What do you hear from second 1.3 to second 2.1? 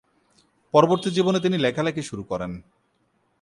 তিনি লেখালেখি